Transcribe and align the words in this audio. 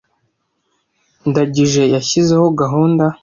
Ndagije 1.29 1.83
yashyizeho 1.93 2.45
gahunda. 2.59 3.05